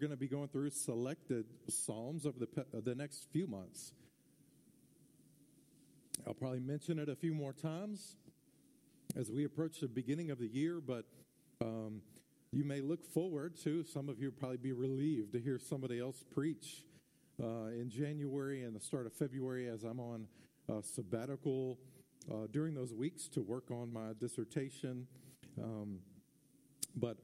[0.00, 3.92] going to be going through selected Psalms over the, uh, the next few months.
[6.26, 8.16] I'll probably mention it a few more times
[9.14, 11.04] as we approach the beginning of the year, but
[11.60, 12.00] um,
[12.50, 16.24] you may look forward to, some of you probably be relieved to hear somebody else
[16.34, 16.82] preach
[17.42, 20.26] uh, in January and the start of February as I'm on
[20.82, 21.78] sabbatical
[22.30, 25.06] uh, during those weeks to work on my dissertation.
[25.62, 25.98] Um,
[26.96, 27.18] but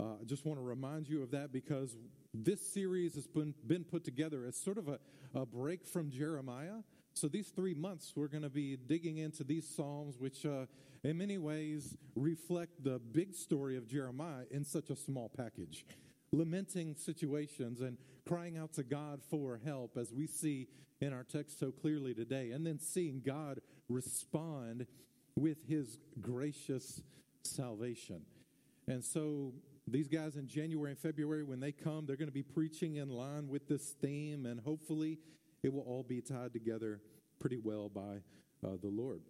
[0.00, 1.96] uh, I just want to remind you of that because
[2.32, 4.98] this series has been, been put together as sort of a,
[5.34, 6.78] a break from Jeremiah.
[7.12, 10.66] So, these three months, we're going to be digging into these Psalms, which uh,
[11.04, 15.84] in many ways reflect the big story of Jeremiah in such a small package.
[16.32, 20.68] Lamenting situations and crying out to God for help, as we see
[21.00, 24.86] in our text so clearly today, and then seeing God respond
[25.36, 27.02] with his gracious
[27.42, 28.22] salvation.
[28.86, 29.52] And so,
[29.90, 33.08] these guys in January and February, when they come, they're going to be preaching in
[33.08, 35.18] line with this theme, and hopefully,
[35.62, 37.00] it will all be tied together
[37.38, 38.20] pretty well by
[38.64, 39.22] uh, the Lord.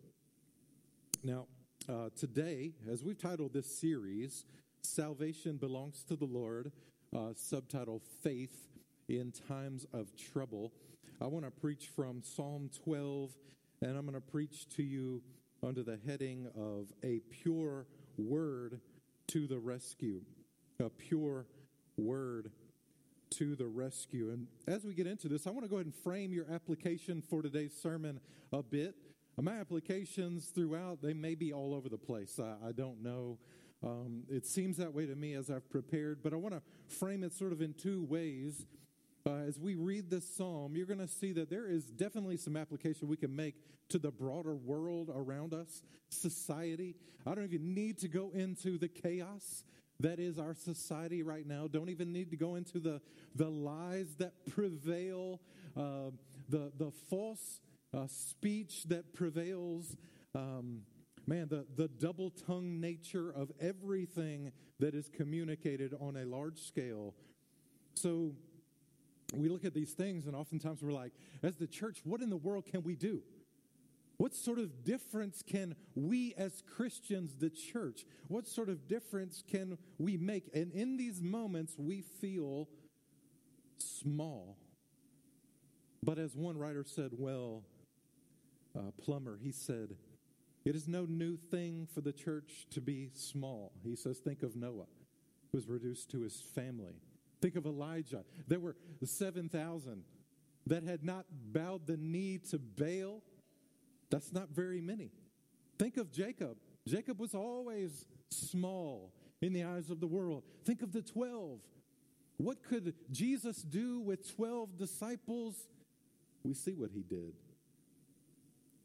[1.23, 1.47] Now,
[1.89, 4.45] uh, today, as we've titled this series,
[4.83, 6.73] Salvation Belongs to the Lord,
[7.15, 8.69] uh, subtitle Faith
[9.09, 10.73] in Times of Trouble,
[11.23, 13.31] I want to preach from Psalm 12,
[13.83, 15.23] and I'm going to preach to you
[15.63, 18.81] under the heading of A Pure Word
[19.29, 20.23] to the Rescue.
[20.81, 21.47] A Pure
[21.97, 22.51] Word
[23.31, 24.31] to the rescue.
[24.31, 27.23] And as we get into this, I want to go ahead and frame your application
[27.23, 28.21] for today's sermon
[28.53, 28.95] a bit.
[29.41, 32.39] My applications throughout, they may be all over the place.
[32.39, 33.39] I, I don't know.
[33.83, 36.63] Um, it seems that way to me as I've prepared, but I want to
[36.95, 38.67] frame it sort of in two ways.
[39.27, 42.57] Uh, as we read this psalm, you're going to see that there is definitely some
[42.57, 43.55] application we can make
[43.91, 46.97] to the broader world around us, society.
[47.27, 49.65] I don't even need to go into the chaos
[50.01, 51.67] that is our society right now.
[51.67, 53.01] Don't even need to go into the,
[53.35, 55.41] the lies that prevail,
[55.77, 56.11] uh,
[56.49, 57.61] the, the false
[57.97, 59.97] uh, speech that prevails.
[60.35, 60.83] Um,
[61.27, 67.15] man, the, the double tongued nature of everything that is communicated on a large scale.
[67.95, 68.33] So
[69.35, 71.13] we look at these things, and oftentimes we're like,
[71.43, 73.23] as the church, what in the world can we do?
[74.21, 79.79] What sort of difference can we as Christians, the church, what sort of difference can
[79.97, 80.51] we make?
[80.53, 82.69] And in these moments, we feel
[83.79, 84.59] small.
[86.03, 87.63] But as one writer said, well,
[88.79, 89.97] uh, Plumer, he said,
[90.67, 93.73] it is no new thing for the church to be small.
[93.83, 94.85] He says, think of Noah,
[95.51, 96.97] who was reduced to his family.
[97.41, 98.25] Think of Elijah.
[98.47, 100.03] There were 7,000
[100.67, 103.23] that had not bowed the knee to Baal
[104.11, 105.11] that's not very many.
[105.79, 106.57] Think of Jacob.
[106.87, 110.43] Jacob was always small in the eyes of the world.
[110.65, 111.61] Think of the 12.
[112.37, 115.69] What could Jesus do with 12 disciples?
[116.43, 117.35] We see what he did.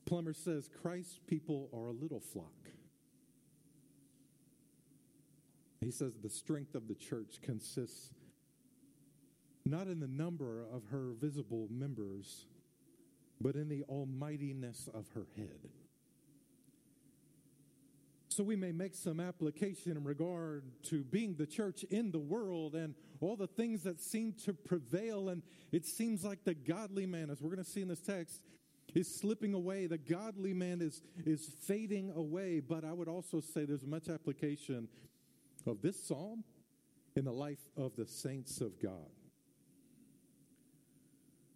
[0.05, 2.51] Plumer says Christ's people are a little flock.
[5.81, 8.13] He says the strength of the church consists
[9.65, 12.45] not in the number of her visible members,
[13.45, 15.69] but in the almightiness of her head.
[18.27, 22.73] So we may make some application in regard to being the church in the world
[22.73, 25.29] and all the things that seem to prevail.
[25.29, 28.41] And it seems like the godly man, as we're going to see in this text,
[28.95, 29.85] is slipping away.
[29.85, 32.61] The godly man is, is fading away.
[32.61, 34.87] But I would also say there's much application
[35.67, 36.43] of this psalm
[37.15, 39.11] in the life of the saints of God.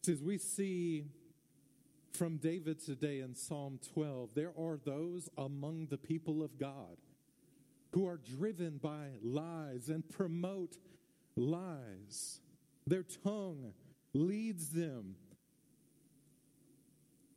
[0.07, 1.05] As we see
[2.13, 4.29] from David today in Psalm 12.
[4.35, 6.97] There are those among the people of God
[7.91, 10.77] who are driven by lies and promote
[11.35, 12.39] lies.
[12.85, 13.73] Their tongue
[14.13, 15.15] leads them.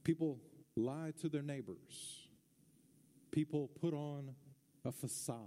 [0.05, 0.41] People
[0.77, 2.28] lie to their neighbors.
[3.31, 4.34] People put on
[4.84, 5.38] a facade.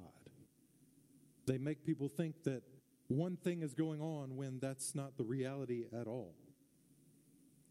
[1.46, 2.64] They make people think that
[3.08, 6.34] one thing is going on when that's not the reality at all.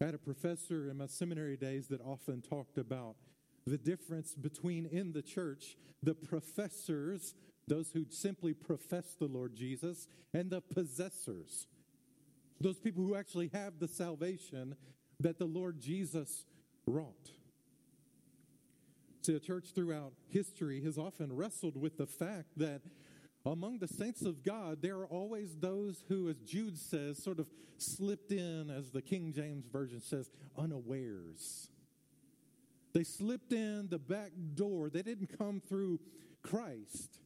[0.01, 3.15] I had a professor in my seminary days that often talked about
[3.65, 7.33] the difference between in the church the professors,
[7.67, 11.67] those who simply profess the Lord Jesus, and the possessors,
[12.59, 14.75] those people who actually have the salvation
[15.19, 16.45] that the Lord Jesus
[16.85, 17.31] wrought.
[19.21, 22.81] See, the church throughout history has often wrestled with the fact that
[23.51, 27.49] among the saints of God, there are always those who, as Jude says, sort of
[27.77, 31.69] slipped in, as the King James Version says, unawares.
[32.93, 35.99] They slipped in the back door, they didn't come through
[36.41, 37.19] Christ.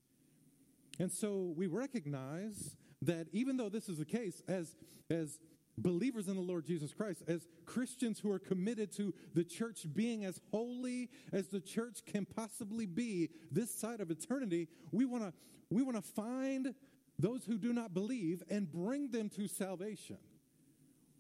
[1.00, 4.76] And so we recognize that even though this is the case, as,
[5.10, 5.40] as
[5.82, 10.26] believers in the Lord Jesus Christ, as Christians who are committed to the church being
[10.26, 15.34] as holy as the church can possibly be this side of eternity, we want to
[15.72, 16.74] we want to find
[17.20, 20.18] those who do not believe and bring them to salvation.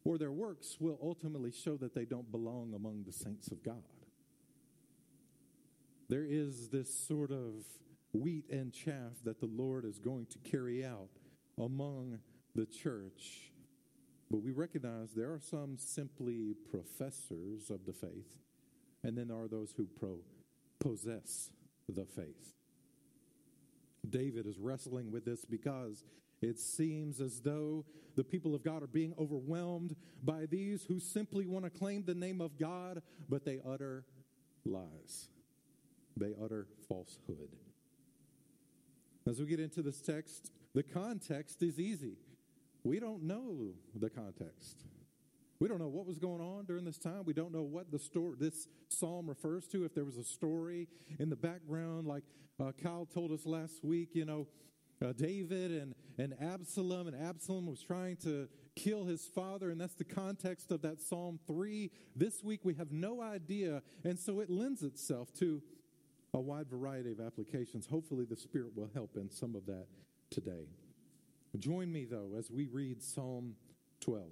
[0.04, 3.84] Or their works will ultimately show that they don't belong among the saints of God.
[6.08, 7.66] There is this sort of
[8.12, 11.10] wheat and chaff that the Lord is going to carry out
[11.60, 12.20] among
[12.56, 13.52] the church
[14.30, 18.28] but we recognize there are some simply professors of the faith,
[19.04, 20.20] and then there are those who pro-
[20.80, 21.50] possess
[21.88, 22.54] the faith.
[24.08, 26.04] David is wrestling with this because
[26.42, 27.86] it seems as though
[28.16, 32.16] the people of God are being overwhelmed by these who simply want to claim the
[32.16, 34.06] name of God, but they utter
[34.66, 35.30] lies.
[36.16, 37.56] They utter falsehood.
[39.28, 42.18] As we get into this text, the context is easy.
[42.84, 44.86] We don't know the context.
[45.60, 47.24] We don't know what was going on during this time.
[47.26, 49.84] We don't know what the story this psalm refers to.
[49.84, 50.88] If there was a story
[51.20, 52.24] in the background, like
[52.60, 54.48] uh, Kyle told us last week, you know,
[55.04, 59.96] uh, David and, and Absalom, and Absalom was trying to kill his father, and that's
[59.96, 61.92] the context of that Psalm 3.
[62.16, 65.62] This week we have no idea, and so it lends itself to
[66.34, 67.88] a wide variety of applications.
[67.88, 69.88] Hopefully, the Spirit will help in some of that
[70.30, 70.68] today.
[71.58, 73.56] Join me, though, as we read Psalm
[74.02, 74.26] 12.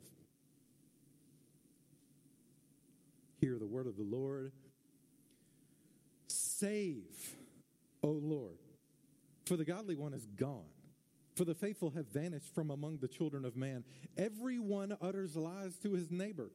[3.41, 4.51] Hear the word of the Lord.
[6.27, 7.35] Save,
[8.03, 8.57] O Lord,
[9.45, 10.69] for the godly one is gone.
[11.35, 13.83] For the faithful have vanished from among the children of man.
[14.17, 16.49] Everyone utters lies to his neighbor.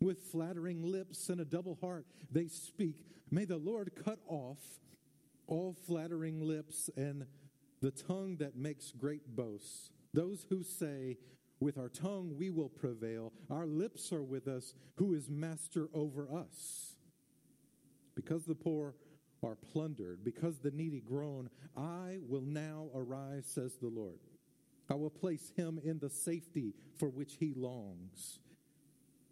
[0.00, 2.96] With flattering lips and a double heart, they speak.
[3.30, 4.58] May the Lord cut off
[5.46, 7.26] all flattering lips and
[7.82, 9.90] the tongue that makes great boasts.
[10.14, 11.16] Those who say,
[11.60, 16.28] with our tongue we will prevail, our lips are with us, who is master over
[16.32, 16.96] us.
[18.14, 18.94] Because the poor
[19.42, 24.18] are plundered, because the needy groan, I will now arise, says the Lord.
[24.90, 28.38] I will place him in the safety for which he longs.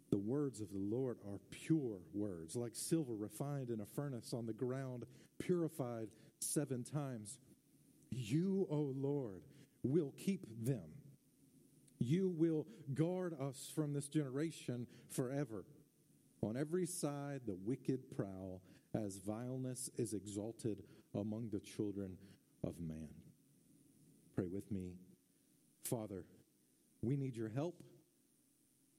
[0.09, 4.45] The words of the Lord are pure words, like silver refined in a furnace on
[4.45, 5.05] the ground,
[5.39, 6.07] purified
[6.39, 7.37] seven times.
[8.09, 9.43] You, O Lord,
[9.83, 10.89] will keep them.
[11.99, 15.65] You will guard us from this generation forever.
[16.41, 18.61] On every side, the wicked prowl
[18.93, 20.83] as vileness is exalted
[21.13, 22.17] among the children
[22.63, 23.09] of man.
[24.35, 24.93] Pray with me.
[25.83, 26.25] Father,
[27.01, 27.83] we need your help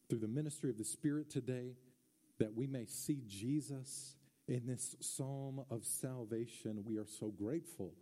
[0.09, 1.73] through the ministry of the Spirit today
[2.39, 4.17] that we may see Jesus
[4.49, 6.85] in this psalm of salvation.
[6.85, 7.93] We are so grateful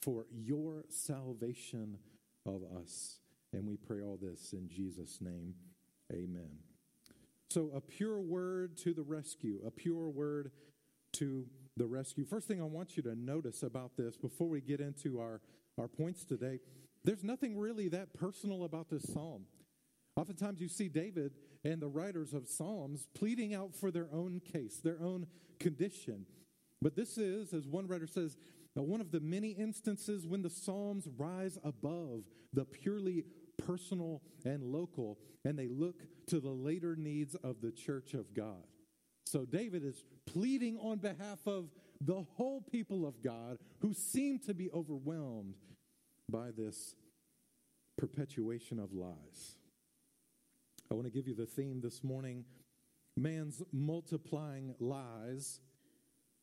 [0.00, 1.98] for your salvation
[2.46, 3.18] of us.
[3.52, 5.54] And we pray all this in Jesus' name.
[6.12, 6.58] Amen.
[7.48, 10.52] So, a pure word to the rescue, a pure word
[11.14, 11.46] to
[11.76, 12.24] the rescue.
[12.24, 15.40] First thing I want you to notice about this before we get into our,
[15.78, 16.60] our points today,
[17.02, 19.46] there's nothing really that personal about this psalm.
[20.16, 21.32] Oftentimes you see David
[21.64, 25.26] and the writers of Psalms pleading out for their own case, their own
[25.58, 26.26] condition.
[26.82, 28.36] But this is, as one writer says,
[28.74, 33.24] one of the many instances when the Psalms rise above the purely
[33.58, 38.64] personal and local, and they look to the later needs of the church of God.
[39.26, 44.54] So, David is pleading on behalf of the whole people of God who seem to
[44.54, 45.54] be overwhelmed
[46.28, 46.94] by this
[47.98, 49.56] perpetuation of lies.
[50.90, 52.44] I want to give you the theme this morning
[53.16, 55.60] man's multiplying lies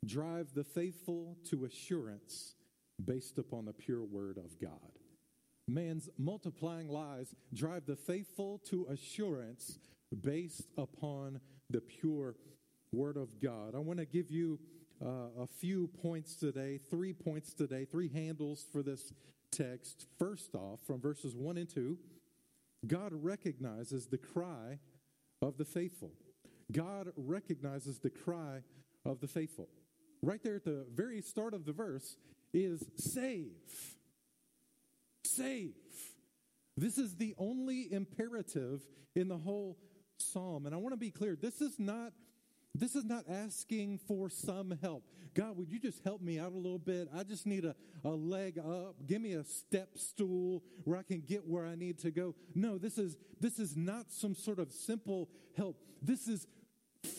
[0.07, 2.55] drive the faithful to assurance
[3.03, 4.71] based upon the pure word of God.
[5.67, 9.79] Man's multiplying lies drive the faithful to assurance
[10.21, 12.35] based upon the pure
[12.93, 13.75] word of God.
[13.75, 14.59] I want to give you
[15.03, 19.11] uh, a few points today, three points today, three handles for this
[19.51, 20.07] text.
[20.17, 21.97] First off, from verses 1 and 2,
[22.87, 24.79] God recognizes the cry
[25.41, 26.11] of the faithful.
[26.71, 28.61] God recognizes the cry
[29.05, 29.67] of the faithful
[30.21, 32.17] right there at the very start of the verse
[32.53, 33.51] is save.
[35.23, 35.75] Save.
[36.75, 38.81] This is the only imperative
[39.15, 39.77] in the whole
[40.19, 40.65] psalm.
[40.65, 42.13] And I want to be clear, this is not
[42.75, 45.03] this is not asking for some help.
[45.33, 47.07] God, would you just help me out a little bit?
[47.15, 48.95] I just need a, a leg up.
[49.07, 52.35] Give me a step stool where I can get where I need to go.
[52.53, 55.81] No, this is this is not some sort of simple help.
[56.03, 56.45] This is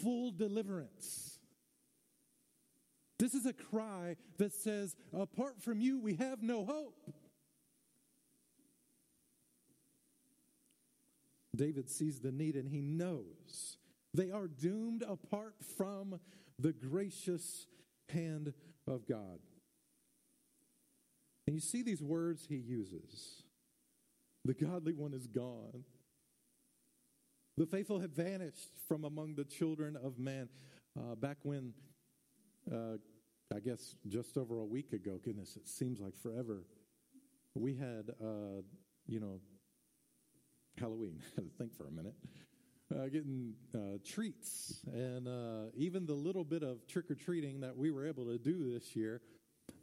[0.03, 1.28] full deliverance.
[3.19, 7.11] This is a cry that says, apart from you, we have no hope.
[11.57, 13.79] David sees the need and he knows
[14.15, 16.21] they are doomed apart from
[16.59, 17.67] the gracious
[18.09, 18.55] hand
[18.87, 19.41] of God.
[21.47, 23.43] And you see these words he uses
[24.45, 25.85] the godly one is gone.
[27.59, 30.49] The faithful have vanished from among the children of man.
[30.99, 31.75] Uh, back when,
[32.73, 32.97] uh,
[33.55, 36.65] I guess just over a week ago, goodness, it seems like forever,
[37.55, 38.63] we had, uh,
[39.07, 39.41] you know,
[40.79, 41.21] Halloween.
[41.59, 42.15] Think for a minute.
[42.95, 47.77] Uh, getting uh, treats and uh, even the little bit of trick or treating that
[47.77, 49.21] we were able to do this year.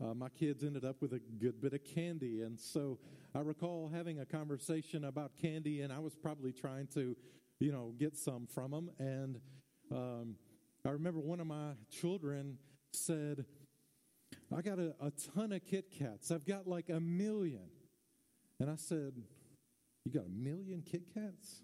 [0.03, 2.97] Uh, my kids ended up with a good bit of candy, and so
[3.35, 7.15] I recall having a conversation about candy, and I was probably trying to,
[7.59, 8.89] you know, get some from them.
[8.97, 9.39] And
[9.91, 10.35] um,
[10.83, 12.57] I remember one of my children
[12.95, 13.45] said,
[14.55, 16.31] "I got a, a ton of Kit Kats.
[16.31, 17.69] I've got like a million.
[18.59, 19.13] And I said,
[20.05, 21.61] you got a million Kit Kats?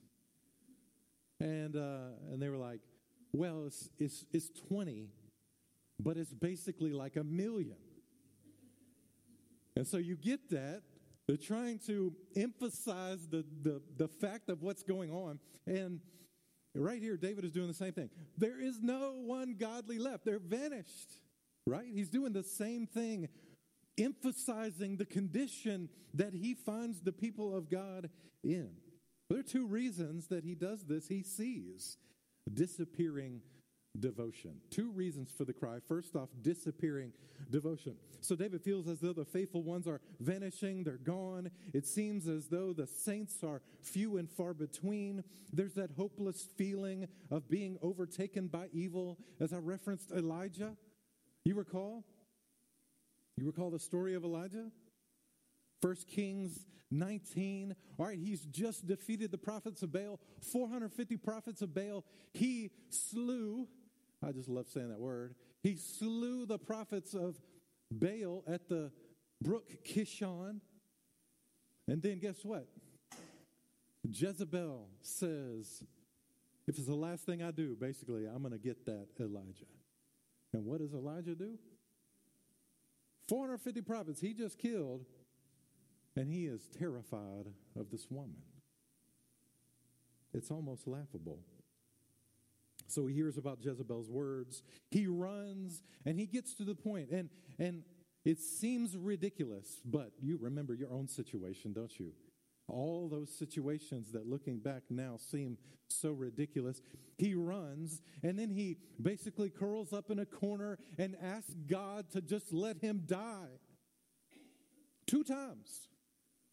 [1.39, 2.81] And, uh, and they were like,
[3.33, 5.09] well, it's, it's, it's 20,
[5.99, 7.77] but it's basically like a million.
[9.75, 10.81] And so you get that.
[11.27, 15.39] They're trying to emphasize the, the, the fact of what's going on.
[15.65, 16.01] And
[16.75, 18.09] right here, David is doing the same thing.
[18.37, 21.19] There is no one godly left, they're vanished,
[21.67, 21.87] right?
[21.91, 23.27] He's doing the same thing
[23.97, 28.09] emphasizing the condition that he finds the people of God
[28.43, 28.69] in.
[29.29, 31.07] There are two reasons that he does this.
[31.07, 31.97] He sees
[32.51, 33.41] disappearing
[33.99, 34.55] devotion.
[34.69, 35.77] Two reasons for the cry.
[35.87, 37.11] First off, disappearing
[37.49, 37.95] devotion.
[38.21, 41.49] So David feels as though the faithful ones are vanishing, they're gone.
[41.73, 45.23] It seems as though the saints are few and far between.
[45.51, 50.75] There's that hopeless feeling of being overtaken by evil, as I referenced Elijah.
[51.43, 52.05] You recall?
[53.37, 54.67] You recall the story of Elijah?
[55.81, 57.75] 1 Kings 19.
[57.97, 62.03] All right, he's just defeated the prophets of Baal, 450 prophets of Baal.
[62.33, 63.67] He slew,
[64.23, 67.39] I just love saying that word, he slew the prophets of
[67.91, 68.91] Baal at the
[69.41, 70.59] brook Kishon.
[71.87, 72.67] And then guess what?
[74.09, 75.83] Jezebel says,
[76.67, 79.65] if it's the last thing I do, basically, I'm going to get that Elijah.
[80.53, 81.57] And what does Elijah do?
[83.27, 85.05] 450 prophets he just killed,
[86.15, 87.47] and he is terrified
[87.79, 88.41] of this woman.
[90.33, 91.39] It's almost laughable.
[92.91, 94.63] So he hears about Jezebel's words.
[94.89, 97.29] He runs and he gets to the point, and
[97.59, 97.83] and
[98.23, 102.13] it seems ridiculous, but you remember your own situation, don't you?
[102.71, 105.57] all those situations that looking back now seem
[105.89, 106.81] so ridiculous.
[107.17, 112.21] He runs and then he basically curls up in a corner and asks God to
[112.21, 113.59] just let him die.
[115.05, 115.87] Two times.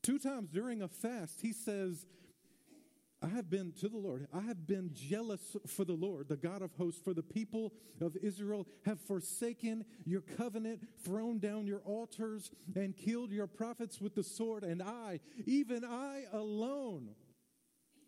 [0.02, 2.06] Two times during a fast, he says,
[3.20, 4.28] I have been to the Lord.
[4.32, 8.16] I have been jealous for the Lord, the God of hosts, for the people of
[8.22, 14.22] Israel have forsaken your covenant, thrown down your altars, and killed your prophets with the
[14.22, 14.62] sword.
[14.62, 17.08] And I, even I alone,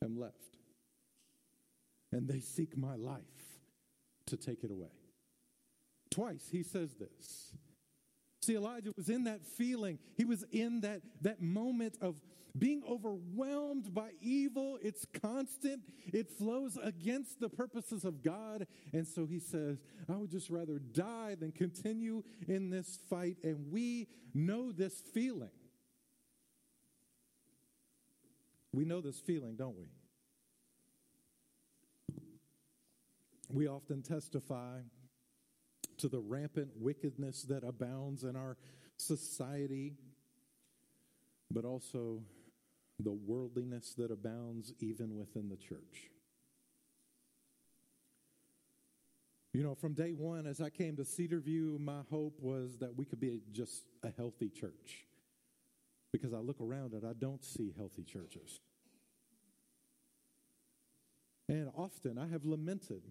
[0.03, 0.35] am left.
[2.13, 3.23] And they seek my life
[4.27, 4.89] to take it away.
[6.11, 7.57] Twice he says this.
[8.43, 9.99] See, Elijah was in that feeling.
[10.17, 12.21] He was in that, that moment of
[12.59, 14.79] being overwhelmed by evil.
[14.83, 18.67] It's constant, it flows against the purposes of God.
[18.93, 19.79] And so he says,
[20.09, 23.37] I would just rather die than continue in this fight.
[23.43, 25.51] And we know this feeling.
[28.73, 29.87] We know this feeling, don't we?
[33.53, 34.79] We often testify
[35.99, 38.57] to the rampant wickedness that abounds in our
[38.97, 39.97] society,
[41.51, 42.23] but also
[43.03, 46.11] the worldliness that abounds even within the church.
[49.53, 53.05] You know, from day one, as I came to Cedarview, my hope was that we
[53.05, 55.07] could be just a healthy church.
[56.13, 58.61] Because I look around and I don't see healthy churches.
[61.49, 63.03] And often I have lamented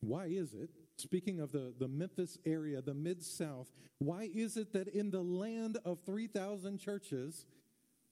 [0.00, 4.72] why is it speaking of the, the Memphis area, the Mid South, why is it
[4.72, 7.46] that in the land of 3,000 churches,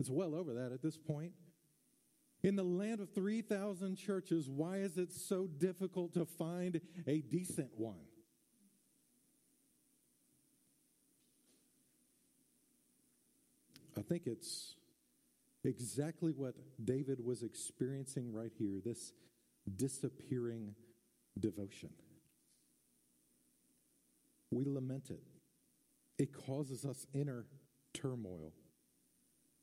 [0.03, 1.33] it's well over that at this point,
[2.43, 7.71] in the land of 3,000 churches, why is it so difficult to find a decent
[7.77, 8.03] one?
[13.97, 14.75] I think it's
[15.65, 16.55] exactly what
[16.85, 19.13] David was experiencing right here this
[19.77, 20.75] disappearing
[21.39, 21.91] devotion
[24.53, 25.23] we lament it.
[26.19, 27.47] It causes us inner
[27.95, 28.53] turmoil.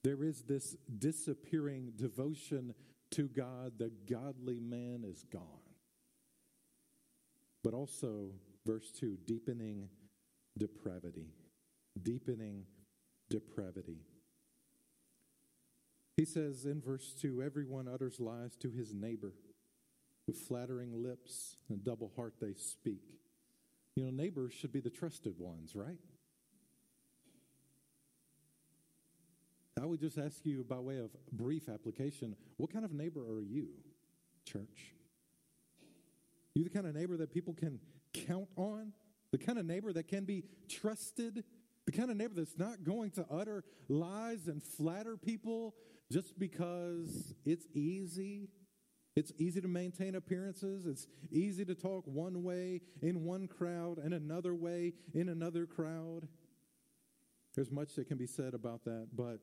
[0.03, 2.73] There is this disappearing devotion
[3.11, 5.43] to God, the godly man is gone.
[7.63, 8.31] But also,
[8.65, 9.89] verse 2, deepening
[10.57, 11.33] depravity.
[12.01, 12.65] Deepening
[13.29, 13.97] depravity.
[16.15, 19.33] He says in verse 2 everyone utters lies to his neighbor.
[20.27, 23.01] With flattering lips and double heart they speak.
[23.95, 25.97] You know, neighbors should be the trusted ones, right?
[29.79, 33.41] I would just ask you, by way of brief application, what kind of neighbor are
[33.41, 33.69] you,
[34.45, 34.93] church?
[36.55, 37.79] You the kind of neighbor that people can
[38.13, 38.93] count on?
[39.31, 41.43] The kind of neighbor that can be trusted?
[41.85, 45.75] The kind of neighbor that's not going to utter lies and flatter people
[46.11, 48.49] just because it's easy?
[49.15, 50.85] It's easy to maintain appearances.
[50.85, 56.27] It's easy to talk one way in one crowd and another way in another crowd.
[57.55, 59.39] There's much that can be said about that, but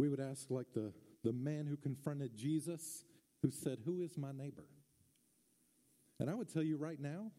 [0.00, 3.04] we would ask, like the, the man who confronted Jesus,
[3.42, 4.64] who said, Who is my neighbor?
[6.18, 7.32] And I would tell you right now,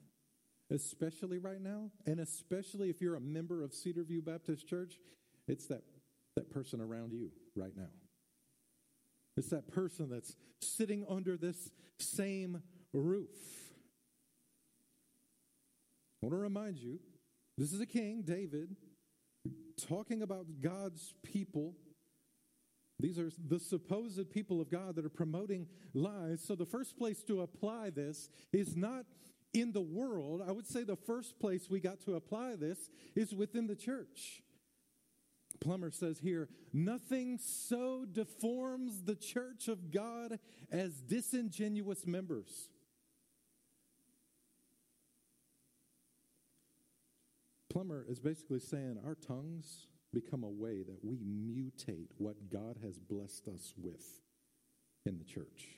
[0.69, 4.99] especially right now, and especially if you're a member of Cedarview Baptist Church,
[5.47, 5.81] it's that,
[6.35, 7.89] that person around you right now.
[9.37, 12.61] It's that person that's sitting under this same
[12.93, 13.29] roof.
[16.21, 16.99] I want to remind you
[17.57, 18.75] this is a king, David,
[19.87, 21.73] talking about God's people
[23.01, 26.41] these are the supposed people of God that are promoting lies.
[26.43, 29.05] So, the first place to apply this is not
[29.53, 30.41] in the world.
[30.47, 34.41] I would say the first place we got to apply this is within the church.
[35.59, 40.39] Plumer says here, nothing so deforms the church of God
[40.71, 42.69] as disingenuous members.
[47.69, 52.99] Plumer is basically saying our tongues become a way that we mutate what God has
[52.99, 54.19] blessed us with
[55.05, 55.69] in the church.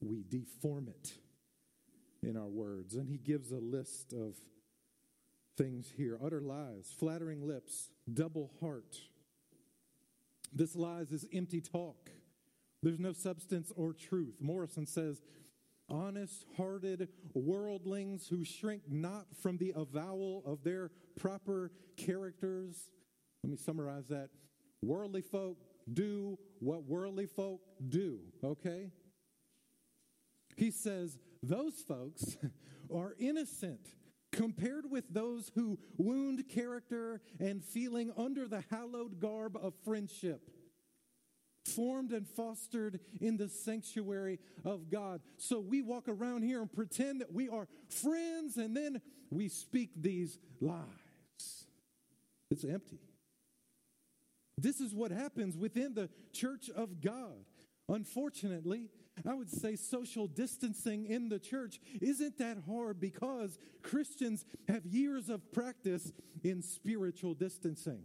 [0.00, 1.12] We deform it
[2.22, 2.94] in our words.
[2.94, 4.36] And he gives a list of
[5.56, 8.96] things here utter lies, flattering lips, double heart.
[10.52, 12.10] This lies is empty talk.
[12.82, 14.36] There's no substance or truth.
[14.40, 15.22] Morison says
[15.92, 22.90] honest hearted worldlings who shrink not from the avowal of their proper characters.
[23.44, 24.30] Let me summarize that.
[24.82, 25.58] Worldly folk
[25.92, 28.90] do what worldly folk do, okay?
[30.56, 32.36] He says those folks
[32.94, 33.80] are innocent
[34.32, 40.48] compared with those who wound character and feeling under the hallowed garb of friendship
[41.64, 45.20] formed and fostered in the sanctuary of God.
[45.36, 49.90] So we walk around here and pretend that we are friends and then we speak
[49.96, 51.66] these lies.
[52.50, 53.00] It's empty.
[54.58, 57.46] This is what happens within the church of God.
[57.88, 58.88] Unfortunately,
[59.28, 65.28] I would say social distancing in the church isn't that hard because Christians have years
[65.28, 68.02] of practice in spiritual distancing.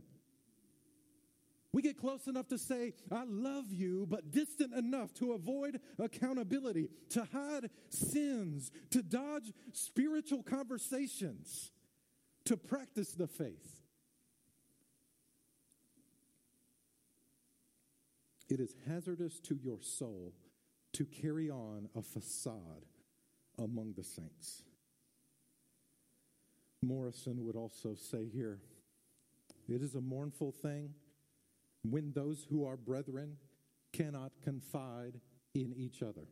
[1.74, 6.90] We get close enough to say, I love you, but distant enough to avoid accountability,
[7.10, 11.72] to hide sins, to dodge spiritual conversations,
[12.46, 13.82] to practice the faith.
[18.50, 20.34] It is hazardous to your soul
[20.94, 22.86] to carry on a facade
[23.60, 24.64] among the saints.
[26.82, 28.60] Morison would also say here
[29.68, 30.94] it is a mournful thing
[31.92, 33.38] when those who are brethren
[33.94, 35.20] cannot confide
[35.54, 36.28] in each other.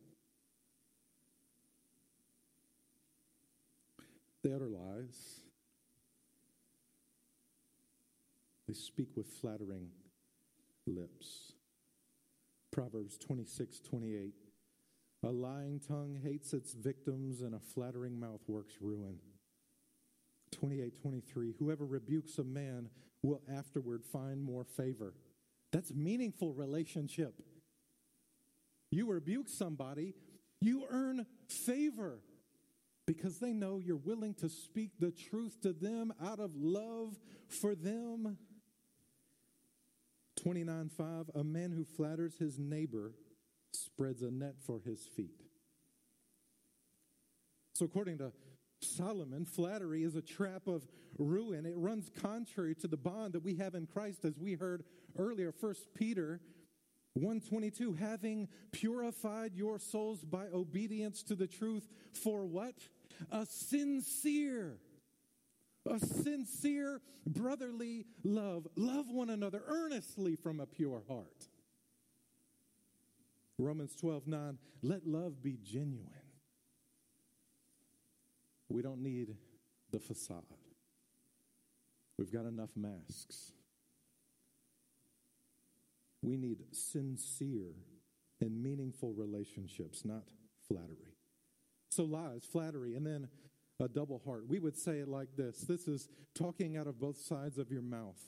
[4.42, 5.40] They utter lies.
[8.68, 9.88] They speak with flattering
[10.86, 11.52] lips.
[12.70, 14.34] Proverbs 26 28.
[15.24, 19.18] A lying tongue hates its victims, and a flattering mouth works ruin.
[20.52, 21.54] 28 23.
[21.58, 22.88] Whoever rebukes a man
[23.22, 25.14] will afterward find more favor.
[25.72, 27.34] That's meaningful relationship.
[28.90, 30.14] You rebuke somebody,
[30.60, 32.20] you earn favor
[33.06, 37.16] because they know you're willing to speak the truth to them out of love
[37.48, 38.38] for them.
[40.42, 43.12] 29 5 A man who flatters his neighbor
[43.72, 45.42] spreads a net for his feet.
[47.74, 48.32] So, according to
[48.80, 50.86] Solomon, flattery is a trap of
[51.18, 51.66] ruin.
[51.66, 54.84] It runs contrary to the bond that we have in Christ, as we heard
[55.18, 55.52] earlier.
[55.52, 56.40] First Peter
[57.14, 62.74] 122, having purified your souls by obedience to the truth for what?
[63.32, 64.76] A sincere,
[65.88, 68.66] a sincere brotherly love.
[68.76, 71.48] Love one another earnestly from a pure heart.
[73.58, 76.10] Romans 12 9, let love be genuine.
[78.68, 79.34] We don't need
[79.90, 80.42] the facade.
[82.18, 83.52] We've got enough masks.
[86.26, 87.72] We need sincere
[88.40, 90.24] and meaningful relationships, not
[90.66, 91.14] flattery.
[91.88, 93.28] So, lies, flattery, and then
[93.78, 94.48] a double heart.
[94.48, 97.82] We would say it like this this is talking out of both sides of your
[97.82, 98.20] mouth.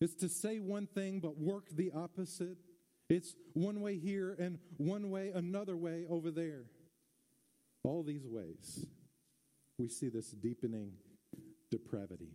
[0.00, 2.58] It's to say one thing but work the opposite.
[3.08, 6.64] It's one way here and one way, another way over there.
[7.82, 8.84] All these ways,
[9.78, 10.92] we see this deepening
[11.70, 12.32] depravity.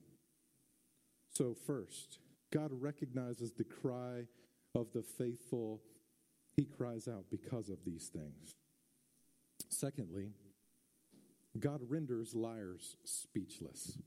[1.30, 2.20] So, first,
[2.52, 4.26] God recognizes the cry
[4.76, 5.82] of the faithful.
[6.56, 8.56] He cries out because of these things.
[9.70, 10.32] Secondly,
[11.60, 13.98] God renders liars speechless.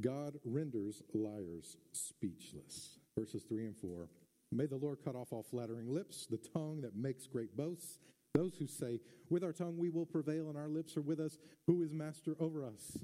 [0.00, 2.98] God renders liars speechless.
[3.16, 4.08] Verses 3 and 4.
[4.50, 7.98] May the Lord cut off all flattering lips, the tongue that makes great boasts,
[8.34, 11.38] those who say, With our tongue we will prevail, and our lips are with us,
[11.66, 12.98] who is master over us.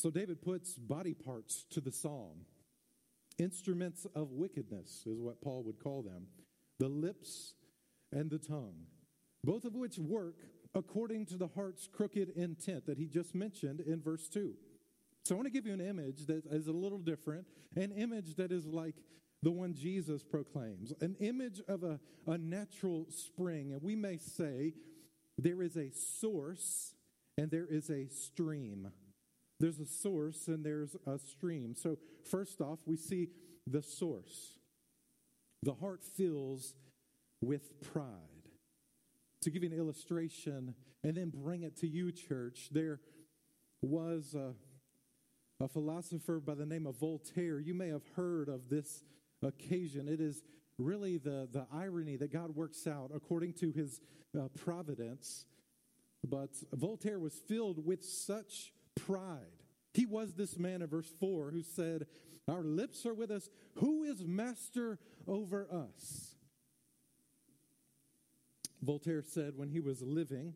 [0.00, 2.46] So David puts body parts to the psalm.
[3.38, 6.26] Instruments of wickedness is what Paul would call them
[6.78, 7.52] the lips
[8.10, 8.86] and the tongue,
[9.44, 10.36] both of which work
[10.74, 14.54] according to the heart's crooked intent that he just mentioned in verse 2.
[15.26, 17.44] So I want to give you an image that is a little different,
[17.76, 18.94] an image that is like
[19.42, 23.72] the one Jesus proclaims, an image of a, a natural spring.
[23.72, 24.72] And we may say
[25.36, 26.94] there is a source
[27.36, 28.90] and there is a stream.
[29.60, 31.74] There's a source and there's a stream.
[31.76, 33.28] So, first off, we see
[33.66, 34.58] the source.
[35.62, 36.74] The heart fills
[37.42, 38.30] with pride
[39.42, 43.00] to give you an illustration and then bring it to you, church, there
[43.82, 44.52] was a,
[45.62, 47.58] a philosopher by the name of Voltaire.
[47.58, 49.02] You may have heard of this
[49.42, 50.08] occasion.
[50.08, 50.42] It is
[50.78, 54.00] really the, the irony that God works out according to his
[54.38, 55.46] uh, providence.
[56.22, 59.40] But Voltaire was filled with such pride.
[59.92, 62.06] He was this man in verse 4 who said,
[62.48, 63.48] Our lips are with us.
[63.76, 66.34] Who is master over us?
[68.82, 70.54] Voltaire said when he was living,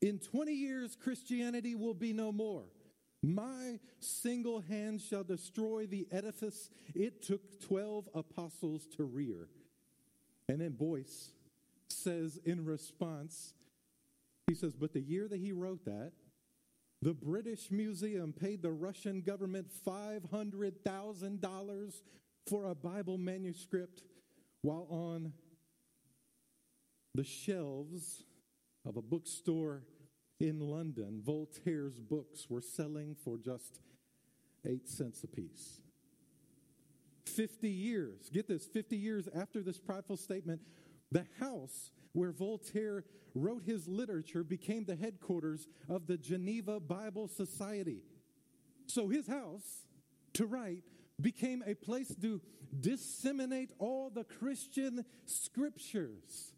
[0.00, 2.64] In 20 years, Christianity will be no more.
[3.22, 9.48] My single hand shall destroy the edifice it took 12 apostles to rear.
[10.48, 11.30] And then Boice
[11.88, 13.54] says in response,
[14.48, 16.12] he says, But the year that he wrote that,
[17.02, 22.00] the British Museum paid the Russian government $500,000
[22.48, 24.02] for a Bible manuscript
[24.62, 25.34] while on
[27.14, 28.24] the shelves
[28.86, 29.82] of a bookstore
[30.38, 33.80] in London, Voltaire's books were selling for just
[34.66, 35.80] eight cents apiece.
[37.26, 40.60] 50 years, get this, 50 years after this prideful statement,
[41.10, 48.02] the house where Voltaire wrote his literature became the headquarters of the Geneva Bible Society.
[48.86, 49.86] So his house
[50.34, 50.82] to write
[51.20, 52.40] became a place to
[52.78, 56.52] disseminate all the Christian scriptures.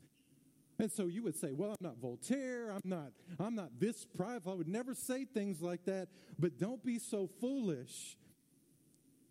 [0.79, 2.71] And so you would say, well, I'm not Voltaire.
[2.71, 4.53] I'm not, I'm not this prideful.
[4.53, 6.09] I would never say things like that.
[6.39, 8.17] But don't be so foolish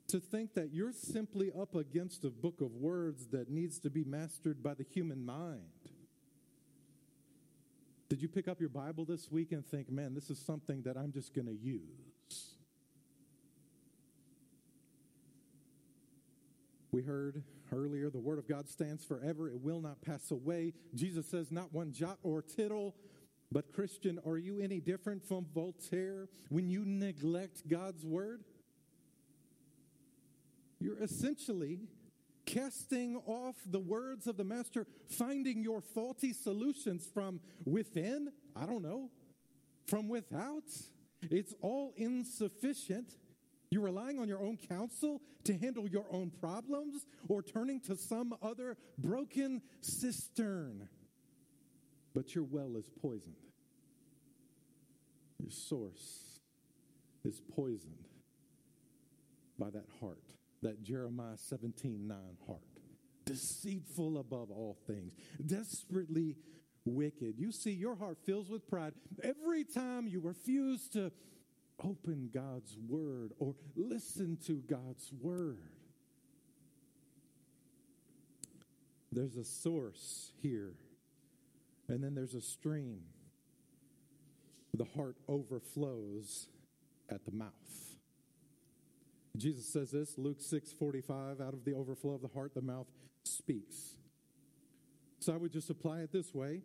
[0.07, 4.03] to think that you're simply up against a book of words that needs to be
[4.03, 5.72] mastered by the human mind.
[8.09, 10.97] Did you pick up your Bible this week and think, man, this is something that
[10.97, 12.55] I'm just going to use?
[16.91, 20.73] We heard earlier, the Word of God stands forever, it will not pass away.
[20.93, 22.95] Jesus says, not one jot or tittle.
[23.51, 28.43] But, Christian, are you any different from Voltaire when you neglect God's Word?
[30.79, 31.81] You're essentially
[32.45, 38.83] casting off the words of the Master, finding your faulty solutions from within, I don't
[38.83, 39.09] know,
[39.87, 40.63] from without.
[41.29, 43.15] It's all insufficient.
[43.69, 48.35] You're relying on your own counsel to handle your own problems or turning to some
[48.41, 50.89] other broken cistern.
[52.13, 53.35] But your well is poisoned.
[55.39, 56.39] Your source
[57.25, 58.07] is poisoned
[59.57, 62.61] by that heart, that Jeremiah 17 9 heart.
[63.25, 65.13] Deceitful above all things,
[65.45, 66.35] desperately
[66.85, 67.35] wicked.
[67.37, 71.11] You see, your heart fills with pride every time you refuse to
[71.83, 75.57] open God's word or listen to God's word.
[79.11, 80.73] There's a source here,
[81.87, 83.01] and then there's a stream.
[84.75, 86.47] the heart overflows
[87.09, 87.82] at the mouth.
[89.35, 92.87] Jesus says this, Luke 6 45, out of the overflow of the heart, the mouth
[93.23, 93.95] speaks.
[95.19, 96.61] So I would just apply it this way.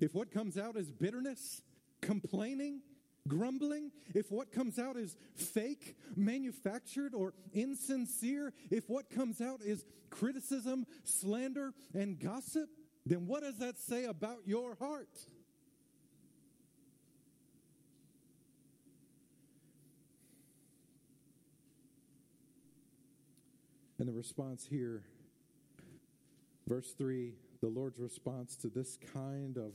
[0.00, 1.62] If what comes out is bitterness,
[2.00, 2.82] complaining,
[3.26, 9.84] grumbling, if what comes out is fake, manufactured, or insincere, if what comes out is
[10.10, 12.68] criticism, slander, and gossip,
[13.06, 15.08] then what does that say about your heart?
[24.02, 25.04] And the response here,
[26.66, 29.74] verse 3, the Lord's response to this kind of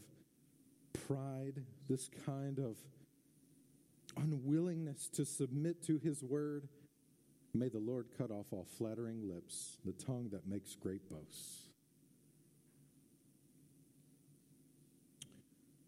[1.08, 2.76] pride, this kind of
[4.18, 6.68] unwillingness to submit to his word,
[7.54, 11.70] may the Lord cut off all flattering lips, the tongue that makes great boasts.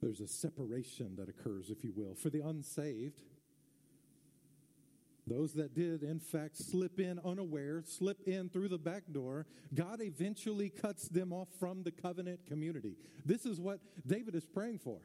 [0.02, 3.20] There's a separation that occurs, if you will, for the unsaved.
[5.30, 10.02] Those that did, in fact, slip in unaware, slip in through the back door, God
[10.02, 12.96] eventually cuts them off from the covenant community.
[13.26, 14.98] This is what David is praying for.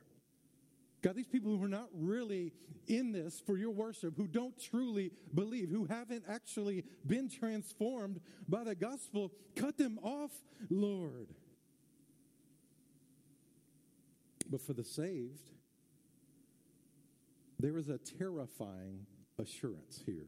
[1.03, 2.53] God, these people who are not really
[2.87, 8.65] in this for your worship, who don't truly believe, who haven't actually been transformed by
[8.65, 10.31] the gospel, cut them off,
[10.71, 11.29] Lord.
[14.49, 15.51] But for the saved,
[17.59, 19.07] there is a terrifying
[19.39, 20.27] assurance here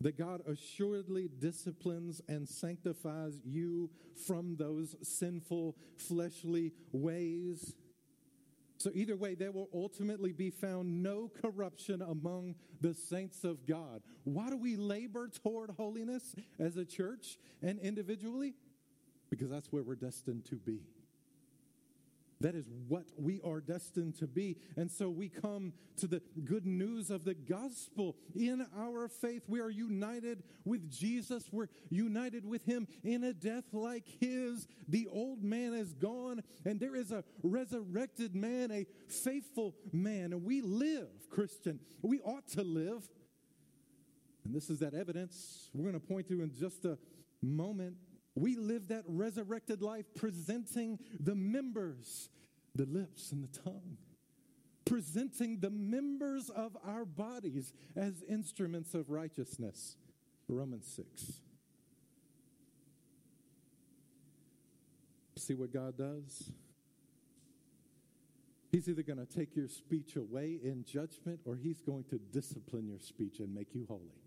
[0.00, 3.90] that God assuredly disciplines and sanctifies you
[4.26, 7.74] from those sinful fleshly ways.
[8.78, 14.02] So, either way, there will ultimately be found no corruption among the saints of God.
[14.22, 18.54] Why do we labor toward holiness as a church and individually?
[19.30, 20.80] Because that's where we're destined to be.
[22.40, 24.56] That is what we are destined to be.
[24.76, 28.16] And so we come to the good news of the gospel.
[28.34, 31.48] In our faith, we are united with Jesus.
[31.50, 34.68] We're united with him in a death like his.
[34.88, 40.32] The old man is gone, and there is a resurrected man, a faithful man.
[40.32, 41.80] And we live, Christian.
[42.02, 43.08] We ought to live.
[44.44, 46.96] And this is that evidence we're going to point to in just a
[47.42, 47.96] moment
[48.38, 52.28] we live that resurrected life presenting the members,
[52.74, 53.96] the lips and the tongue,
[54.84, 59.96] presenting the members of our bodies as instruments of righteousness.
[60.48, 61.40] Romans 6.
[65.36, 66.50] See what God does?
[68.70, 72.86] He's either going to take your speech away in judgment or he's going to discipline
[72.86, 74.22] your speech and make you holy.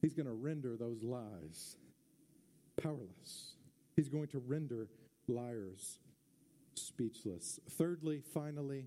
[0.00, 1.76] He's going to render those lies
[2.82, 3.54] powerless.
[3.96, 4.88] He's going to render
[5.28, 5.98] liars
[6.74, 7.60] speechless.
[7.70, 8.86] Thirdly, finally,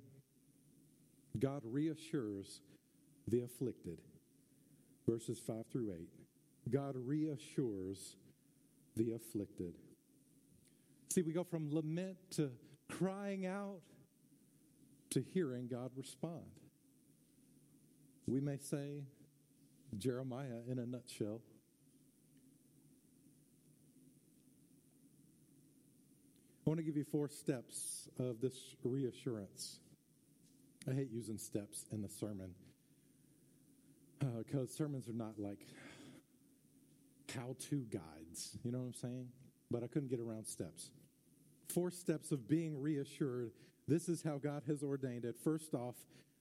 [1.39, 2.61] God reassures
[3.27, 3.99] the afflicted.
[5.07, 6.71] Verses 5 through 8.
[6.71, 8.15] God reassures
[8.95, 9.73] the afflicted.
[11.11, 12.51] See, we go from lament to
[12.89, 13.81] crying out
[15.11, 16.43] to hearing God respond.
[18.25, 19.03] We may say,
[19.97, 21.41] Jeremiah in a nutshell,
[26.65, 28.53] I want to give you four steps of this
[28.85, 29.79] reassurance.
[30.89, 32.51] I hate using steps in the sermon
[34.37, 35.59] because uh, sermons are not like
[37.35, 38.57] how to guides.
[38.63, 39.27] You know what I'm saying?
[39.71, 40.89] But I couldn't get around steps.
[41.67, 43.51] Four steps of being reassured.
[43.87, 45.35] This is how God has ordained it.
[45.43, 45.95] First off,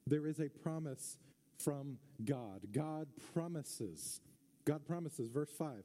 [0.07, 1.17] there is a promise
[1.59, 2.61] from God.
[2.71, 4.21] God promises.
[4.65, 5.29] God promises.
[5.31, 5.83] Verse 5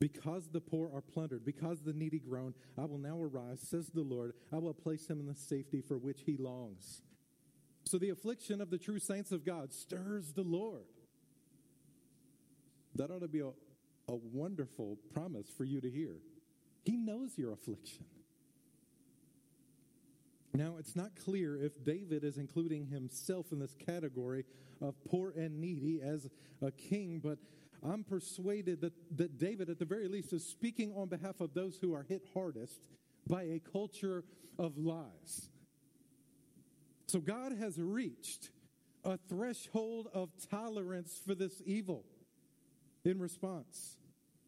[0.00, 4.02] because the poor are plundered, because the needy groan, I will now arise, says the
[4.02, 4.32] Lord.
[4.52, 7.02] I will place him in the safety for which he longs.
[7.84, 10.84] So the affliction of the true saints of God stirs the Lord.
[12.94, 16.16] That ought to be a, a wonderful promise for you to hear.
[16.84, 18.04] He knows your affliction.
[20.54, 24.44] Now, it's not clear if David is including himself in this category
[24.80, 26.26] of poor and needy as
[26.62, 27.38] a king, but
[27.84, 31.78] I'm persuaded that, that David, at the very least, is speaking on behalf of those
[31.80, 32.88] who are hit hardest
[33.26, 34.24] by a culture
[34.58, 35.50] of lies.
[37.06, 38.50] So God has reached
[39.04, 42.04] a threshold of tolerance for this evil
[43.04, 43.96] in response.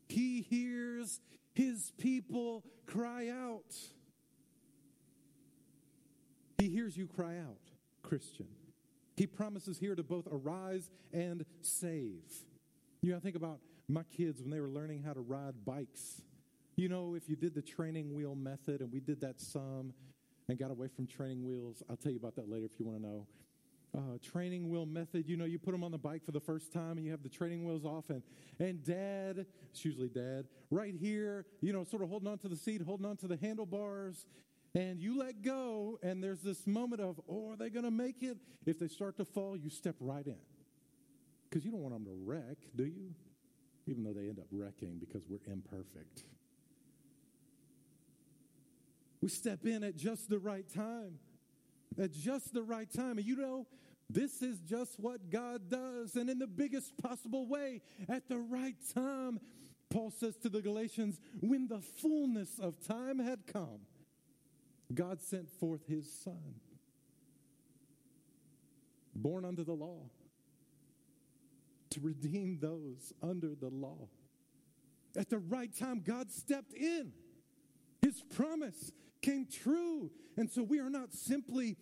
[0.09, 1.21] He hears
[1.55, 3.75] his people cry out.
[6.59, 7.71] He hears you cry out,
[8.03, 8.49] Christian.
[9.17, 12.25] He promises here to both arise and save.
[13.03, 16.21] You know, I think about my kids when they were learning how to ride bikes.
[16.77, 19.95] You know, if you did the training wheel method, and we did that some,
[20.49, 21.83] and got away from training wheels.
[21.89, 23.27] I'll tell you about that later if you want to know.
[23.97, 25.29] Uh, training wheel method.
[25.29, 27.23] You know, you put them on the bike for the first time and you have
[27.23, 28.23] the training wheels off, and,
[28.59, 32.57] and dad, it's usually dad, right here, you know, sort of holding on to the
[32.57, 34.27] seat, holding on to the handlebars,
[34.75, 38.23] and you let go, and there's this moment of, oh, are they going to make
[38.23, 38.37] it?
[38.67, 40.37] If they start to fall, you step right in.
[41.51, 43.13] Because you don't want them to wreck, do you?
[43.87, 46.23] Even though they end up wrecking because we're imperfect.
[49.21, 51.19] We step in at just the right time.
[52.01, 53.19] At just the right time.
[53.19, 53.67] And you know,
[54.09, 56.15] this is just what God does.
[56.15, 59.41] And in the biggest possible way, at the right time,
[59.91, 63.81] Paul says to the Galatians, when the fullness of time had come,
[64.95, 66.55] God sent forth his son,
[69.15, 69.99] born under the law,
[71.91, 74.09] to redeem those under the law.
[75.17, 77.13] At the right time, God stepped in.
[78.01, 80.11] His promise came true.
[80.37, 81.77] And so we are not simply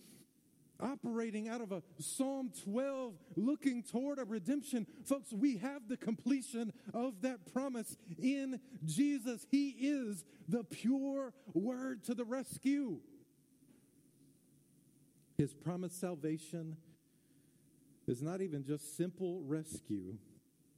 [0.81, 4.87] operating out of a Psalm 12 looking toward a redemption.
[5.05, 9.47] Folks, we have the completion of that promise in Jesus.
[9.51, 12.99] He is the pure word to the rescue.
[15.37, 16.77] His promised salvation
[18.09, 20.17] is not even just simple rescue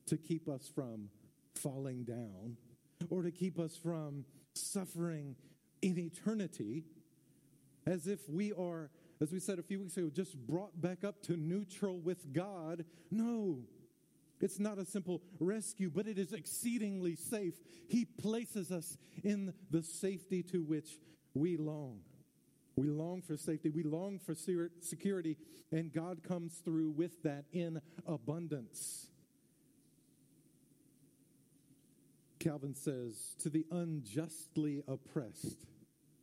[0.06, 1.08] to keep us from
[1.54, 2.56] falling down
[3.08, 5.36] or to keep us from suffering
[5.82, 6.84] in eternity
[7.86, 8.90] as if we are,
[9.20, 12.84] as we said a few weeks ago, just brought back up to neutral with God.
[13.10, 13.60] No.
[14.40, 17.54] It's not a simple rescue, but it is exceedingly safe.
[17.88, 20.98] He places us in the safety to which
[21.34, 22.00] we long.
[22.76, 23.68] We long for safety.
[23.68, 25.36] We long for security,
[25.70, 29.08] and God comes through with that in abundance.
[32.38, 35.66] Calvin says, To the unjustly oppressed,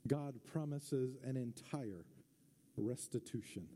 [0.08, 2.06] God promises an entire
[2.76, 3.68] restitution.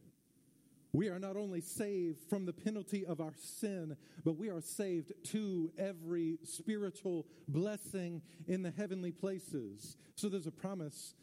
[0.94, 5.14] We are not only saved from the penalty of our sin, but we are saved
[5.28, 9.96] to every spiritual blessing in the heavenly places.
[10.16, 11.14] So there's a promise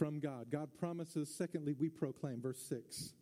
[0.00, 0.46] from God.
[0.50, 3.12] God promises, secondly, we proclaim, verse 6.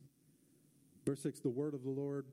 [1.05, 2.27] Verse 6 the word of the Lord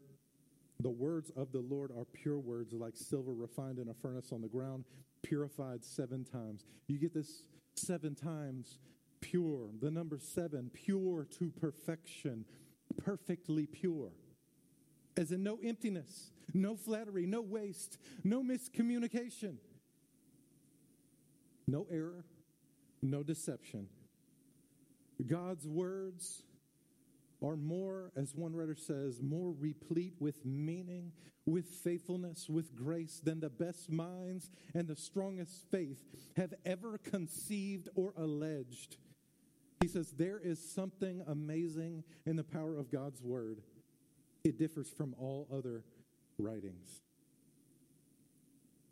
[0.80, 4.42] the words of the Lord are pure words, like silver refined in a furnace on
[4.42, 4.84] the ground,
[5.24, 6.66] purified seven times.
[6.88, 7.44] You get this
[7.76, 8.78] seven times
[9.20, 9.70] pure.
[9.82, 12.46] The number seven, pure to perfection,
[12.98, 14.12] perfectly pure.
[15.18, 19.56] As in no emptiness, no flattery, no waste, no miscommunication,
[21.68, 22.26] no error,
[23.02, 23.88] no deception.
[25.26, 26.44] God's words
[27.44, 31.12] are more, as one writer says, more replete with meaning,
[31.46, 36.04] with faithfulness, with grace than the best minds and the strongest faith
[36.38, 38.98] have ever conceived or alleged.
[39.82, 43.62] He says, There is something amazing in the power of God's word.
[44.44, 45.84] It differs from all other
[46.38, 47.02] writings.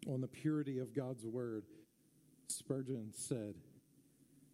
[0.07, 1.63] On the purity of God's word,
[2.47, 3.55] Spurgeon said,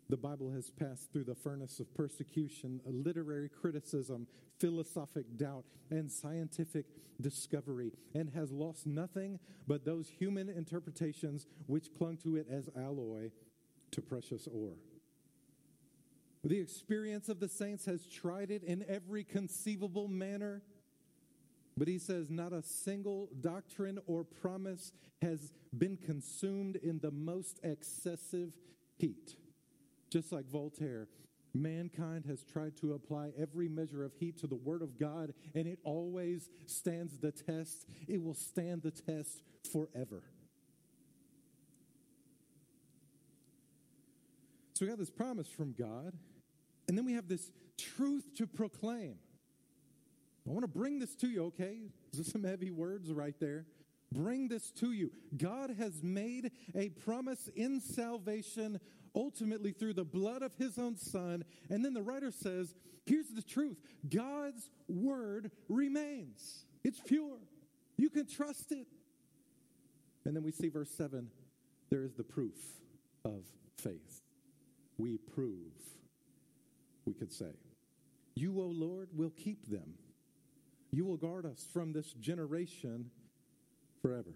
[0.10, 4.28] the Bible has passed through the furnace of persecution, literary criticism,
[4.60, 6.86] philosophic doubt, and scientific
[7.22, 13.30] discovery, and has lost nothing but those human interpretations which clung to it as alloy
[13.92, 14.78] to precious ore.
[16.44, 20.64] The experience of the saints has tried it in every conceivable manner.
[21.78, 24.92] But he says, not a single doctrine or promise
[25.22, 28.52] has been consumed in the most excessive
[28.98, 29.36] heat.
[30.10, 31.08] Just like Voltaire,
[31.54, 35.68] mankind has tried to apply every measure of heat to the Word of God, and
[35.68, 37.86] it always stands the test.
[38.08, 40.24] It will stand the test forever.
[44.74, 46.14] So we have this promise from God,
[46.88, 49.16] and then we have this truth to proclaim.
[50.48, 51.78] I want to bring this to you, okay?
[52.14, 53.66] There's some heavy words right there.
[54.12, 55.12] Bring this to you.
[55.38, 58.80] God has made a promise in salvation
[59.16, 61.44] ultimately through the blood of his own son.
[61.70, 62.74] And then the writer says,
[63.06, 63.78] here's the truth
[64.10, 67.38] God's word remains, it's pure.
[67.98, 68.88] You can trust it.
[70.26, 71.30] And then we see verse 7
[71.90, 72.56] there is the proof
[73.26, 73.44] of
[73.78, 74.22] faith.
[74.98, 75.74] We prove,
[77.06, 77.52] we could say.
[78.36, 79.96] You, O Lord, will keep them.
[80.92, 83.12] You will guard us from this generation
[84.02, 84.36] forever.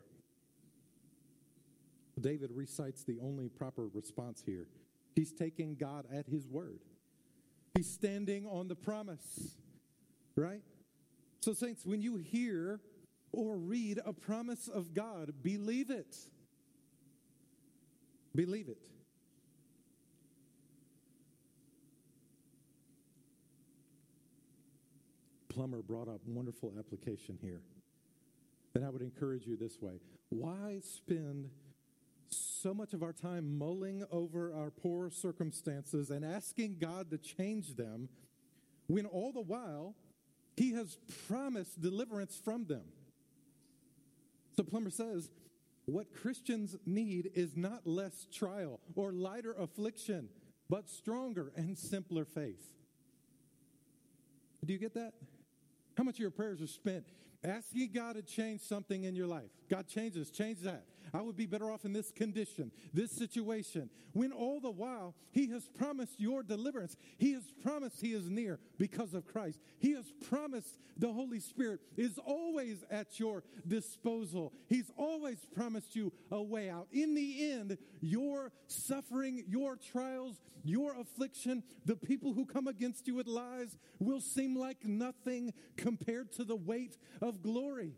[2.20, 4.68] David recites the only proper response here.
[5.16, 6.80] He's taking God at his word.
[7.76, 9.56] He's standing on the promise,
[10.36, 10.62] right?
[11.42, 12.80] So, saints, when you hear
[13.32, 16.16] or read a promise of God, believe it.
[18.36, 18.88] Believe it.
[25.50, 27.62] Plumer brought up wonderful application here.
[28.76, 30.00] And I would encourage you this way
[30.30, 31.50] why spend
[32.36, 37.76] so much of our time mulling over our poor circumstances and asking God to change
[37.76, 38.10] them
[38.88, 39.96] when all the while
[40.56, 42.84] He has promised deliverance from them?
[44.56, 45.30] So Plumer says,
[45.86, 50.30] what Christians need is not less trial or lighter affliction,
[50.70, 52.64] but stronger and simpler faith.
[54.64, 55.14] Do you get that?
[55.98, 57.06] How much of your prayers are spent
[57.44, 59.50] asking God to change something in your life?
[59.70, 60.86] God changes, change that.
[61.14, 65.48] I would be better off in this condition, this situation, when all the while He
[65.48, 66.96] has promised your deliverance.
[67.18, 69.60] He has promised He is near because of Christ.
[69.80, 74.54] He has promised the Holy Spirit is always at your disposal.
[74.68, 76.88] He's always promised you a way out.
[76.92, 83.16] In the end, your suffering, your trials, your affliction, the people who come against you
[83.16, 87.94] with lies will seem like nothing compared to the weight of glory.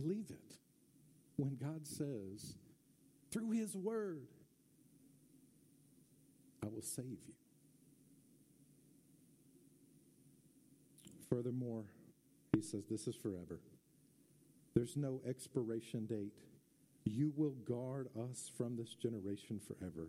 [0.00, 0.54] Believe it
[1.36, 2.54] when God says,
[3.32, 4.28] through His Word,
[6.62, 7.34] I will save you.
[11.28, 11.84] Furthermore,
[12.54, 13.60] He says, this is forever.
[14.74, 16.38] There's no expiration date.
[17.04, 20.08] You will guard us from this generation forever.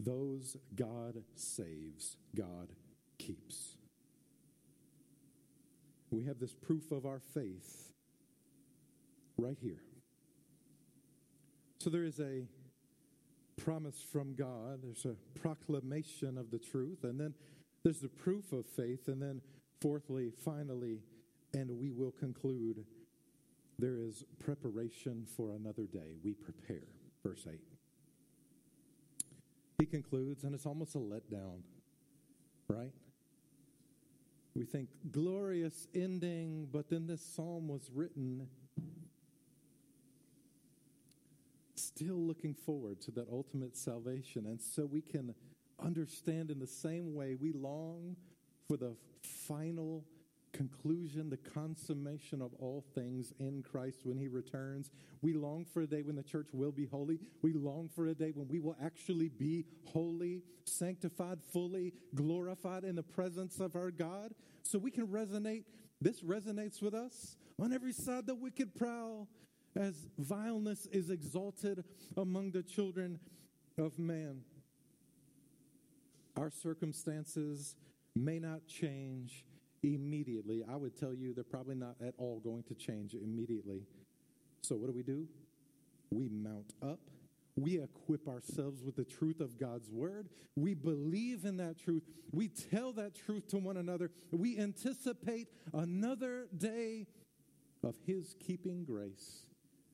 [0.00, 2.68] Those God saves, God
[3.18, 3.76] keeps.
[6.10, 7.92] We have this proof of our faith
[9.38, 9.82] right here.
[11.80, 12.46] So there is a
[13.56, 17.34] promise from God, there's a proclamation of the truth, and then
[17.84, 19.40] there's the proof of faith, and then
[19.80, 21.00] fourthly, finally,
[21.54, 22.84] and we will conclude
[23.78, 26.16] there is preparation for another day.
[26.24, 26.88] We prepare.
[27.24, 27.60] Verse 8.
[29.78, 31.60] He concludes, and it's almost a letdown,
[32.68, 32.92] right?
[34.54, 38.48] We think glorious ending, but then this psalm was written
[41.96, 44.46] still looking forward to that ultimate salvation.
[44.46, 45.34] And so we can
[45.82, 48.16] understand in the same way we long
[48.68, 48.96] for the
[49.48, 50.04] final
[50.52, 54.90] conclusion, the consummation of all things in Christ when He returns.
[55.22, 57.18] We long for a day when the church will be holy.
[57.42, 62.94] We long for a day when we will actually be holy, sanctified fully, glorified in
[62.94, 64.32] the presence of our God.
[64.62, 65.64] So we can resonate.
[66.00, 67.36] This resonates with us.
[67.58, 69.28] On every side, the wicked prowl
[69.76, 71.84] as vileness is exalted
[72.16, 73.18] among the children
[73.78, 74.40] of man.
[76.36, 77.76] Our circumstances
[78.14, 79.44] may not change
[79.82, 80.62] immediately.
[80.68, 83.82] I would tell you they're probably not at all going to change immediately.
[84.62, 85.26] So, what do we do?
[86.10, 87.00] We mount up.
[87.58, 90.28] We equip ourselves with the truth of God's word.
[90.56, 92.02] We believe in that truth.
[92.32, 94.10] We tell that truth to one another.
[94.30, 97.06] We anticipate another day
[97.82, 99.46] of His keeping grace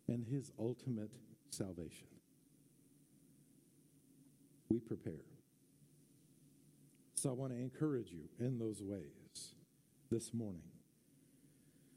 [0.09, 1.11] and his ultimate
[1.51, 2.07] salvation.
[4.69, 5.25] We prepare.
[7.15, 9.55] So I want to encourage you in those ways
[10.11, 10.63] this morning.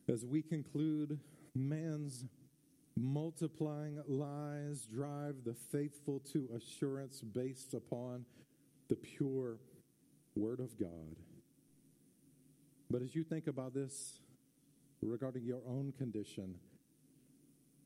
[0.08, 1.20] As we conclude,
[1.56, 2.26] man's
[2.98, 8.26] multiplying lies drive the faithful to assurance based upon
[8.88, 9.58] the pure
[10.36, 11.16] Word of God.
[12.90, 14.20] But as you think about this
[15.02, 16.56] regarding your own condition,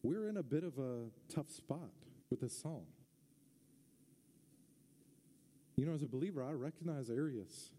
[0.04, 1.92] we're in a bit of a tough spot
[2.30, 2.86] with this song.
[5.76, 7.72] You know, as a believer, I recognize areas.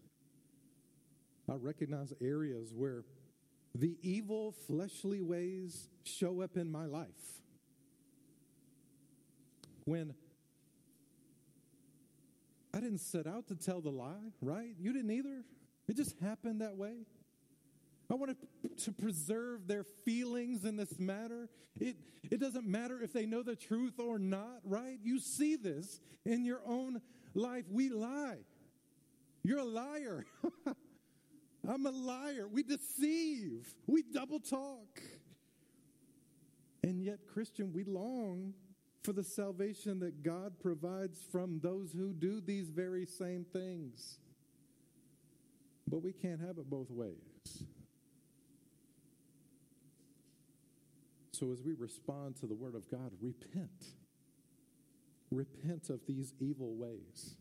[1.49, 3.03] I recognize areas where
[3.75, 7.07] the evil fleshly ways show up in my life.
[9.85, 10.13] When
[12.73, 14.73] I didn't set out to tell the lie, right?
[14.79, 15.43] You didn't either.
[15.87, 17.05] It just happened that way.
[18.11, 18.35] I want
[18.83, 21.47] to preserve their feelings in this matter.
[21.79, 21.95] It,
[22.29, 24.97] it doesn't matter if they know the truth or not, right?
[25.01, 27.01] You see this in your own
[27.33, 27.63] life.
[27.69, 28.39] We lie.
[29.43, 30.25] You're a liar.
[31.67, 32.49] I'm a liar.
[32.51, 33.73] We deceive.
[33.87, 35.01] We double talk.
[36.83, 38.53] And yet, Christian, we long
[39.03, 44.17] for the salvation that God provides from those who do these very same things.
[45.87, 47.63] But we can't have it both ways.
[51.41, 53.95] So, as we respond to the Word of God, repent.
[55.31, 57.33] Repent of these evil ways.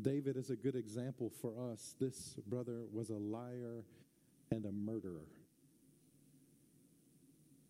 [0.00, 1.94] David is a good example for us.
[2.00, 3.84] This brother was a liar
[4.50, 5.28] and a murderer.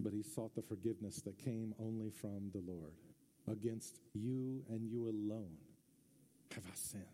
[0.01, 2.95] But he sought the forgiveness that came only from the Lord
[3.51, 5.59] against you and you alone.
[6.55, 7.05] have I sinned?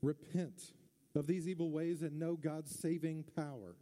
[0.00, 0.72] Repent
[1.14, 3.76] of these evil ways and know God's saving power.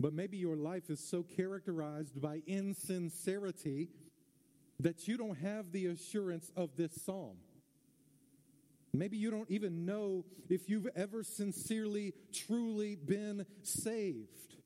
[0.00, 3.90] But maybe your life is so characterized by insincerity
[4.80, 7.36] that you don't have the assurance of this psalm.
[8.94, 14.56] Maybe you don't even know if you've ever sincerely, truly been saved.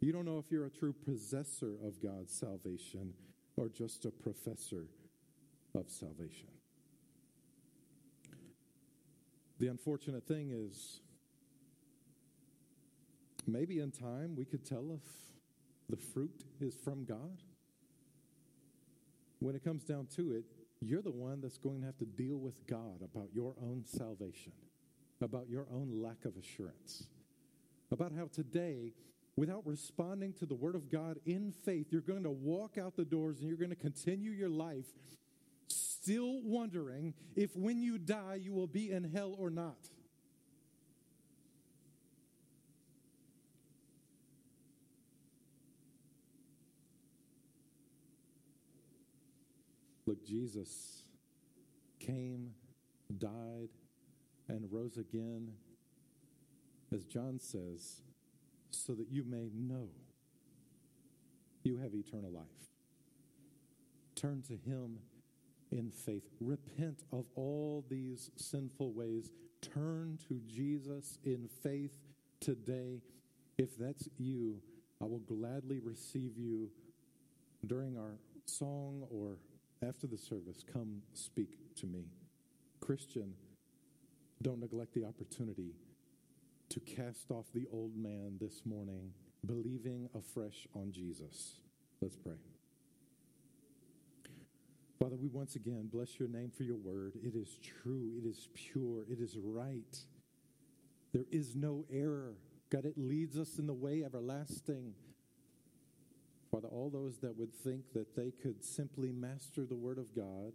[0.00, 3.14] You don't know if you're a true possessor of God's salvation
[3.56, 4.84] or just a professor
[5.74, 6.48] of salvation.
[9.58, 11.00] The unfortunate thing is,
[13.46, 15.00] maybe in time we could tell if
[15.88, 17.42] the fruit is from God.
[19.40, 20.44] When it comes down to it,
[20.80, 24.52] you're the one that's going to have to deal with God about your own salvation,
[25.20, 27.06] about your own lack of assurance,
[27.90, 28.92] about how today,
[29.36, 33.04] without responding to the Word of God in faith, you're going to walk out the
[33.04, 34.86] doors and you're going to continue your life
[36.02, 39.88] still wondering if when you die you will be in hell or not.
[50.10, 51.04] Look, Jesus
[52.00, 52.50] came,
[53.16, 53.68] died,
[54.48, 55.52] and rose again,
[56.92, 58.02] as John says,
[58.72, 59.86] so that you may know
[61.62, 62.42] you have eternal life.
[64.16, 64.98] Turn to Him
[65.70, 66.24] in faith.
[66.40, 69.30] Repent of all these sinful ways.
[69.62, 71.92] Turn to Jesus in faith
[72.40, 73.00] today.
[73.58, 74.60] If that's you,
[75.00, 76.68] I will gladly receive you
[77.64, 79.36] during our song or
[79.86, 80.64] after the service.
[80.72, 82.04] Come speak to me.
[82.80, 83.34] Christian,
[84.42, 85.74] don't neglect the opportunity
[86.70, 89.12] to cast off the old man this morning,
[89.44, 91.60] believing afresh on Jesus.
[92.00, 92.36] Let's pray.
[94.98, 97.14] Father, we once again bless your name for your word.
[97.22, 99.98] It is true, it is pure, it is right.
[101.12, 102.34] There is no error.
[102.70, 104.94] God, it leads us in the way everlasting.
[106.50, 110.52] Father, all those that would think that they could simply master the word of God,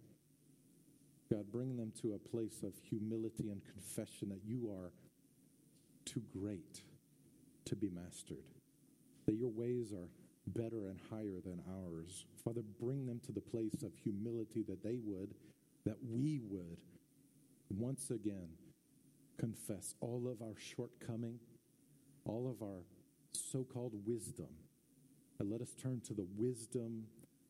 [1.32, 4.91] God, bring them to a place of humility and confession that you are
[6.04, 6.82] too great
[7.66, 8.43] to be mastered,
[9.26, 10.10] that your ways are
[10.48, 12.26] better and higher than ours.
[12.43, 15.34] Father, bring them to the place of humility that they would,
[15.86, 16.78] that we would
[17.70, 18.50] once again
[19.39, 21.39] confess all of our shortcoming,
[22.26, 22.84] all of our
[23.34, 24.50] so called wisdom,
[25.40, 27.04] and let us turn to the wisdom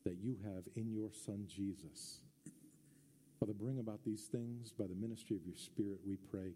[0.04, 2.20] that you have in your Son Jesus.
[3.40, 6.52] Father, bring about these things by the ministry of your Spirit, we pray.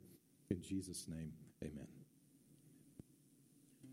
[0.51, 1.99] In Jesus' name, amen.